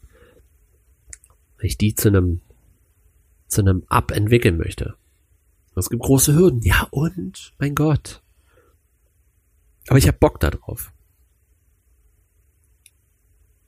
Weil 1.57 1.67
ich 1.67 1.77
die 1.77 1.93
zu 1.93 2.07
einem, 2.07 2.41
zu 3.47 3.61
einem 3.61 3.83
Up 3.87 4.09
entwickeln 4.09 4.57
möchte. 4.57 4.95
Es 5.75 5.91
gibt 5.91 6.01
große 6.01 6.33
Hürden. 6.33 6.63
Ja, 6.63 6.87
und? 6.89 7.53
Mein 7.59 7.75
Gott. 7.75 8.23
Aber 9.89 9.99
ich 9.99 10.07
habe 10.07 10.17
Bock 10.17 10.39
darauf. 10.39 10.91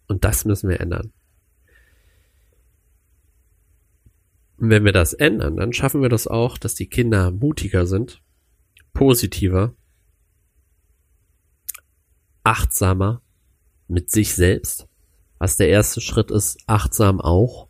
Und 0.08 0.26
das 0.26 0.44
müssen 0.44 0.72
wir 0.72 0.80
ändern. 0.80 1.14
Und 4.58 4.72
wenn 4.72 4.86
wir 4.86 4.92
das 4.92 5.14
ändern, 5.14 5.56
dann 5.56 5.72
schaffen 5.72 6.02
wir 6.02 6.10
das 6.10 6.26
auch, 6.26 6.58
dass 6.58 6.74
die 6.74 6.90
Kinder 6.90 7.30
mutiger 7.30 7.86
sind, 7.86 8.24
positiver, 8.94 9.76
achtsamer 12.44 13.22
mit 13.88 14.10
sich 14.10 14.34
selbst, 14.34 14.88
was 15.39 15.58
der 15.58 15.69
erste 15.69 16.01
Schritt 16.01 16.29
ist, 16.29 16.60
achtsam 16.67 17.19
auch 17.19 17.67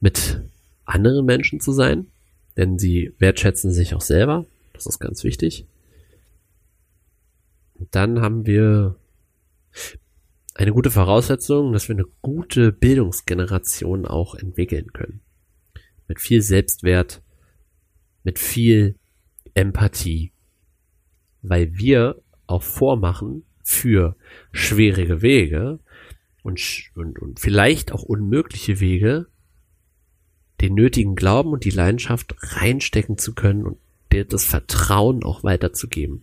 mit 0.00 0.42
anderen 0.84 1.24
Menschen 1.24 1.60
zu 1.60 1.72
sein, 1.72 2.08
denn 2.56 2.78
sie 2.78 3.14
wertschätzen 3.18 3.72
sich 3.72 3.94
auch 3.94 4.00
selber, 4.00 4.44
das 4.74 4.86
ist 4.86 4.98
ganz 4.98 5.24
wichtig. 5.24 5.66
Und 7.74 7.94
dann 7.94 8.20
haben 8.20 8.44
wir 8.46 8.96
eine 10.54 10.72
gute 10.72 10.90
Voraussetzung, 10.90 11.72
dass 11.72 11.88
wir 11.88 11.94
eine 11.94 12.06
gute 12.20 12.72
Bildungsgeneration 12.72 14.04
auch 14.04 14.34
entwickeln 14.34 14.92
können. 14.92 15.20
Mit 16.08 16.20
viel 16.20 16.42
Selbstwert, 16.42 17.22
mit 18.24 18.38
viel 18.38 18.96
Empathie, 19.54 20.32
weil 21.42 21.78
wir 21.78 22.20
auch 22.46 22.62
vormachen 22.62 23.44
für 23.62 24.16
schwierige 24.52 25.22
Wege 25.22 25.78
und, 26.42 26.90
und, 26.94 27.18
und 27.18 27.40
vielleicht 27.40 27.92
auch 27.92 28.02
unmögliche 28.02 28.80
Wege, 28.80 29.26
den 30.60 30.74
nötigen 30.74 31.14
Glauben 31.14 31.52
und 31.52 31.64
die 31.64 31.70
Leidenschaft 31.70 32.34
reinstecken 32.38 33.18
zu 33.18 33.34
können 33.34 33.64
und 33.64 33.78
dir 34.12 34.24
das 34.24 34.44
Vertrauen 34.44 35.22
auch 35.24 35.42
weiterzugeben. 35.42 36.22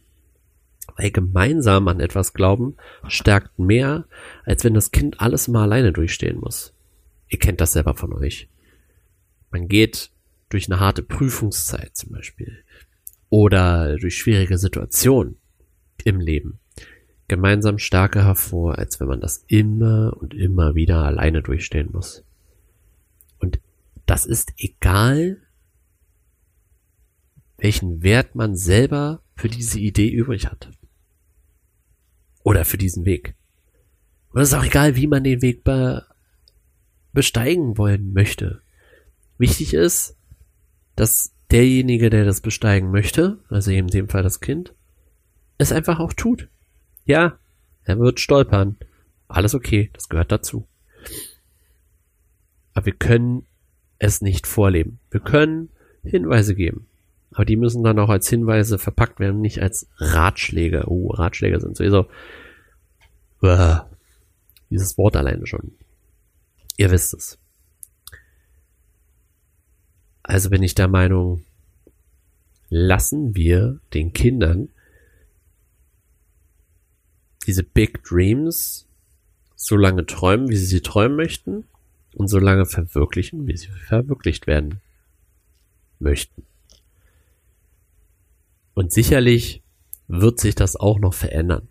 Weil 0.96 1.12
gemeinsam 1.12 1.88
an 1.88 2.00
etwas 2.00 2.34
glauben 2.34 2.76
stärkt 3.08 3.60
mehr, 3.60 4.06
als 4.46 4.64
wenn 4.64 4.74
das 4.74 4.92
Kind 4.92 5.20
alles 5.22 5.48
mal 5.48 5.64
alleine 5.64 5.92
durchstehen 5.94 6.40
muss. 6.40 6.74
Ihr 7.30 7.40
kennt 7.40 7.62
das 7.62 7.74
selber 7.74 7.94
von 7.94 8.14
euch. 8.14 8.48
Man 9.52 9.68
geht 9.68 10.12
durch 10.50 10.72
eine 10.72 10.80
harte 10.80 11.04
Prüfungszeit 11.04 11.96
zum 11.96 12.12
Beispiel 12.12 12.64
oder 13.30 13.98
durch 13.98 14.18
schwierige 14.18 14.58
Situationen 14.58 15.38
im 16.04 16.20
Leben 16.20 16.60
gemeinsam 17.27 17.77
stärker 17.77 18.25
hervor, 18.25 18.77
als 18.77 19.00
wenn 19.00 19.07
man 19.07 19.22
das 19.22 19.43
immer 19.48 20.15
und 20.17 20.34
immer 20.34 20.75
wieder 20.75 21.03
alleine 21.03 21.41
durchstehen 21.41 21.89
muss. 21.91 22.24
Und 23.39 23.60
das 24.05 24.25
ist 24.25 24.53
egal, 24.57 25.38
welchen 27.57 28.03
Wert 28.03 28.36
man 28.36 28.55
selber 28.55 29.22
für 29.36 29.50
diese 29.50 29.79
Idee 29.79 30.10
übrig 30.10 30.48
hat. 30.48 30.72
Oder 32.43 32.63
für 32.63 32.77
diesen 32.77 33.05
Weg. 33.05 33.36
Und 34.31 34.41
es 34.41 34.50
ist 34.50 34.53
auch 34.53 34.63
egal, 34.63 34.96
wie 34.96 35.07
man 35.07 35.24
den 35.24 35.41
Weg 35.41 35.63
be 35.63 36.05
besteigen 37.13 37.79
wollen 37.79 38.13
möchte. 38.13 38.62
Wichtig 39.39 39.74
ist, 39.74 40.15
dass 40.96 41.34
derjenige, 41.50 42.12
der 42.12 42.25
das 42.25 42.41
besteigen 42.41 42.91
möchte, 42.91 43.39
also 43.50 43.72
in 43.72 43.88
dem 43.88 44.07
Fall 44.07 44.22
das 44.22 44.39
Kind, 44.39 44.75
es 45.57 45.72
einfach 45.72 46.00
auch 46.00 46.13
tut. 46.13 46.48
Ja, 47.07 47.39
er 47.85 48.00
wird 48.00 48.20
stolpern. 48.20 48.75
Alles 49.29 49.55
okay, 49.55 49.89
das 49.93 50.09
gehört 50.09 50.31
dazu. 50.31 50.67
Aber 52.74 52.85
wir 52.85 52.93
können 52.93 53.48
es 53.98 54.22
nicht 54.22 54.46
vorleben. 54.46 55.00
Wir 55.09 55.22
können 55.22 55.70
Hinweise 56.03 56.53
geben. 56.53 56.87
Aber 57.31 57.46
die 57.46 57.55
müssen 57.55 57.83
dann 57.83 57.98
auch 58.00 58.09
als 58.09 58.29
Hinweise 58.29 58.77
verpackt 58.77 59.20
werden, 59.20 59.41
nicht 59.41 59.61
als 59.61 59.87
Ratschläge. 59.98 60.83
Oh, 60.87 61.07
Ratschläge 61.07 61.59
sind 61.59 61.77
sowieso. 61.77 62.07
Uh, 63.41 63.77
dieses 64.70 64.98
Wort 64.98 65.15
alleine 65.15 65.48
schon. 65.48 65.72
Ihr 66.75 66.91
wisst 66.91 67.13
es. 67.13 67.39
Also 70.24 70.50
bin 70.50 70.61
ich 70.61 70.75
der 70.75 70.89
Meinung, 70.89 71.43
lassen 72.70 73.35
wir 73.35 73.79
den 73.93 74.11
Kindern 74.11 74.70
diese 77.48 77.64
Big 77.64 78.03
Dreams 78.03 78.88
so 79.55 79.75
lange 79.75 80.05
träumen, 80.05 80.50
wie 80.50 80.55
sie 80.55 80.66
sie 80.66 80.81
träumen 80.81 81.16
möchten 81.16 81.64
und 82.14 82.27
so 82.27 82.40
lange 82.40 82.66
verwirklichen, 82.66 83.48
wie 83.48 83.57
sie 83.57 83.68
verwirklicht 83.68 84.46
werden 84.46 84.81
möchten. 86.00 86.44
Und 88.74 88.92
sicherlich 88.92 89.64
wird 90.07 90.40
sich 90.40 90.53
das 90.53 90.75
auch 90.75 91.00
noch 91.00 91.14
verändern. 91.14 91.68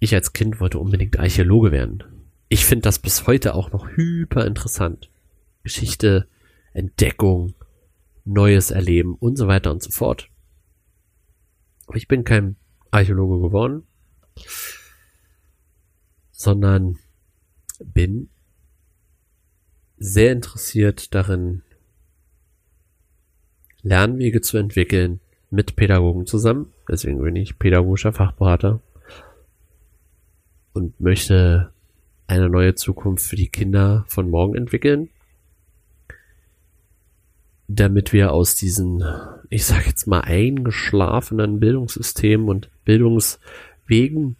Ich 0.00 0.14
als 0.14 0.32
Kind 0.32 0.58
wollte 0.58 0.80
unbedingt 0.80 1.18
Archäologe 1.20 1.70
werden. 1.70 2.02
Ich 2.48 2.64
finde 2.64 2.82
das 2.82 2.98
bis 2.98 3.26
heute 3.28 3.54
auch 3.54 3.70
noch 3.70 3.88
hyper 3.90 4.44
interessant. 4.44 5.08
Geschichte, 5.62 6.26
Entdeckung, 6.72 7.54
Neues 8.24 8.72
erleben 8.72 9.14
und 9.14 9.36
so 9.36 9.46
weiter 9.46 9.70
und 9.70 9.82
so 9.82 9.90
fort. 9.90 10.28
Aber 11.86 11.96
ich 11.96 12.08
bin 12.08 12.24
kein 12.24 12.56
Archäologe 12.92 13.40
geworden, 13.40 13.82
sondern 16.30 16.98
bin 17.82 18.28
sehr 19.96 20.32
interessiert 20.32 21.14
darin, 21.14 21.62
Lernwege 23.82 24.40
zu 24.40 24.58
entwickeln 24.58 25.20
mit 25.50 25.74
Pädagogen 25.74 26.26
zusammen. 26.26 26.72
Deswegen 26.88 27.20
bin 27.20 27.34
ich 27.34 27.58
pädagogischer 27.58 28.12
Fachberater 28.12 28.80
und 30.72 31.00
möchte 31.00 31.72
eine 32.26 32.48
neue 32.48 32.74
Zukunft 32.74 33.26
für 33.26 33.36
die 33.36 33.48
Kinder 33.48 34.04
von 34.06 34.30
morgen 34.30 34.54
entwickeln 34.54 35.08
damit 37.74 38.12
wir 38.12 38.32
aus 38.32 38.54
diesen, 38.54 39.04
ich 39.48 39.64
sag 39.64 39.86
jetzt 39.86 40.06
mal, 40.06 40.20
eingeschlafenen 40.20 41.60
Bildungssystemen 41.60 42.48
und 42.48 42.70
Bildungswegen 42.84 44.36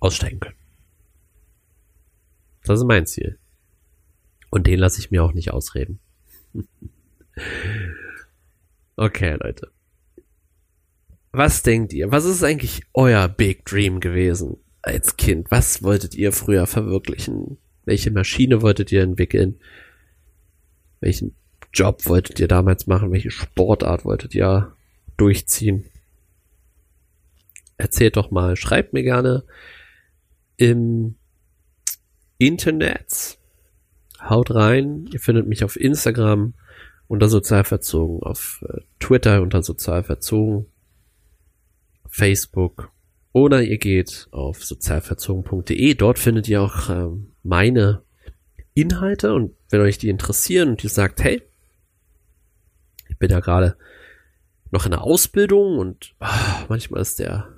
aussteigen 0.00 0.40
können. 0.40 0.56
Das 2.64 2.80
ist 2.80 2.86
mein 2.86 3.06
Ziel. 3.06 3.38
Und 4.50 4.66
den 4.66 4.78
lasse 4.78 5.00
ich 5.00 5.10
mir 5.10 5.22
auch 5.22 5.32
nicht 5.32 5.52
ausreden. 5.52 6.00
okay, 8.96 9.36
Leute. 9.40 9.70
Was 11.32 11.62
denkt 11.62 11.92
ihr? 11.92 12.10
Was 12.10 12.24
ist 12.24 12.42
eigentlich 12.42 12.82
euer 12.94 13.28
Big 13.28 13.64
Dream 13.66 14.00
gewesen 14.00 14.56
als 14.82 15.16
Kind? 15.16 15.50
Was 15.50 15.82
wolltet 15.82 16.14
ihr 16.14 16.32
früher 16.32 16.66
verwirklichen? 16.66 17.58
Welche 17.84 18.10
Maschine 18.10 18.62
wolltet 18.62 18.92
ihr 18.92 19.02
entwickeln? 19.02 19.60
Welchen 21.00 21.34
Job 21.72 22.06
wolltet 22.06 22.40
ihr 22.40 22.48
damals 22.48 22.86
machen? 22.86 23.12
Welche 23.12 23.30
Sportart 23.30 24.04
wolltet 24.04 24.34
ihr 24.34 24.74
durchziehen? 25.16 25.84
Erzählt 27.76 28.16
doch 28.16 28.30
mal, 28.30 28.56
schreibt 28.56 28.92
mir 28.92 29.02
gerne 29.02 29.44
im 30.56 31.14
Internet. 32.38 33.38
Haut 34.20 34.52
rein. 34.52 35.08
Ihr 35.12 35.20
findet 35.20 35.46
mich 35.46 35.62
auf 35.62 35.78
Instagram 35.78 36.54
unter 37.06 37.28
Sozialverzogen, 37.28 38.22
auf 38.22 38.64
äh, 38.68 38.80
Twitter 39.00 39.40
unter 39.42 39.62
Sozialverzogen, 39.62 40.66
Facebook 42.06 42.92
oder 43.32 43.62
ihr 43.62 43.78
geht 43.78 44.28
auf 44.30 44.64
sozialverzogen.de. 44.64 45.94
Dort 45.94 46.18
findet 46.18 46.48
ihr 46.48 46.62
auch 46.62 46.90
ähm, 46.90 47.32
meine 47.42 48.02
Inhalte 48.80 49.34
und 49.34 49.54
wenn 49.70 49.80
euch 49.80 49.98
die 49.98 50.08
interessieren 50.08 50.70
und 50.70 50.84
ihr 50.84 50.90
sagt, 50.90 51.22
hey, 51.22 51.42
ich 53.08 53.18
bin 53.18 53.30
ja 53.30 53.40
gerade 53.40 53.76
noch 54.70 54.84
in 54.84 54.92
der 54.92 55.02
Ausbildung 55.02 55.78
und 55.78 56.14
oh, 56.20 56.64
manchmal 56.68 57.00
ist 57.00 57.18
der 57.18 57.48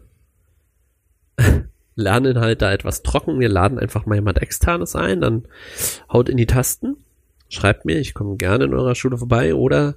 Lerninhalt 1.95 2.63
da 2.63 2.73
etwas 2.73 3.03
trocken, 3.03 3.41
wir 3.41 3.49
laden 3.49 3.79
einfach 3.79 4.07
mal 4.07 4.15
jemand 4.15 4.39
externes 4.39 4.97
ein, 4.97 5.21
dann 5.21 5.47
haut 6.11 6.29
in 6.29 6.37
die 6.37 6.47
Tasten, 6.47 6.97
schreibt 7.49 7.85
mir, 7.85 7.99
ich 7.99 8.15
komme 8.15 8.37
gerne 8.37 8.65
in 8.65 8.75
eurer 8.75 8.95
Schule 8.95 9.19
vorbei 9.19 9.55
oder 9.55 9.97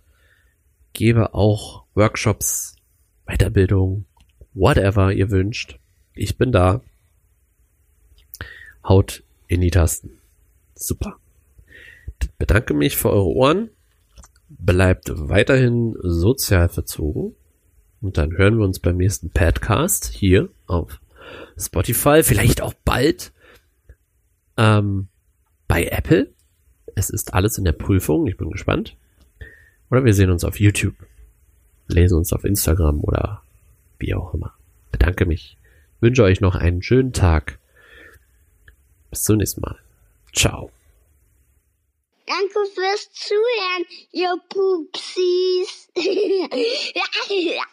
gebe 0.94 1.34
auch 1.34 1.84
Workshops, 1.94 2.76
Weiterbildung, 3.26 4.06
whatever 4.54 5.12
ihr 5.12 5.30
wünscht. 5.30 5.80
Ich 6.14 6.38
bin 6.38 6.52
da. 6.52 6.82
Haut 8.84 9.24
in 9.48 9.62
die 9.62 9.72
Tasten. 9.72 10.20
Super. 10.86 11.18
Ich 12.22 12.32
bedanke 12.32 12.74
mich 12.74 12.98
für 12.98 13.10
eure 13.10 13.28
Ohren. 13.28 13.70
Bleibt 14.50 15.12
weiterhin 15.14 15.96
sozial 16.02 16.70
verzogen. 16.70 17.36
Und 18.02 18.18
dann 18.18 18.38
hören 18.38 18.58
wir 18.58 18.66
uns 18.66 18.80
beim 18.80 18.98
nächsten 18.98 19.30
Podcast 19.30 20.08
hier 20.08 20.50
auf 20.68 21.00
Spotify. 21.58 22.22
Vielleicht 22.22 22.62
auch 22.62 22.74
bald 22.86 23.32
ähm, 24.58 25.08
bei 25.68 25.86
Apple. 25.86 26.32
Es 26.96 27.10
ist 27.10 27.34
alles 27.34 27.58
in 27.58 27.64
der 27.64 27.72
Prüfung. 27.72 28.28
Ich 28.28 28.38
bin 28.38 28.52
gespannt. 28.52 28.98
Oder 29.90 30.04
wir 30.04 30.14
sehen 30.14 30.32
uns 30.32 30.44
auf 30.44 30.60
YouTube. 30.60 30.96
Lesen 31.88 32.18
uns 32.18 32.34
auf 32.34 32.44
Instagram 32.44 33.02
oder 33.02 33.42
wie 34.00 34.14
auch 34.14 34.34
immer. 34.34 34.54
Bedanke 34.92 35.26
mich. 35.26 35.58
Wünsche 36.02 36.24
euch 36.24 36.42
noch 36.42 36.56
einen 36.56 36.82
schönen 36.82 37.14
Tag. 37.14 37.60
Bis 39.10 39.24
zum 39.24 39.38
nächsten 39.38 39.62
Mal. 39.62 39.83
Ciao. 40.34 40.72
Danke 42.26 42.66
fürs 42.74 43.12
Zuhören, 43.12 43.86
ihr 44.12 44.36
Pupsis. 44.50 45.90